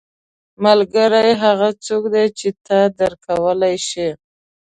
•ملګری 0.63 1.31
هغه 1.43 1.69
څوک 1.85 2.03
دی 2.13 2.25
چې 2.39 2.47
تا 2.65 2.79
درک 2.97 3.19
کولی 3.27 3.75
شي. 3.87 4.09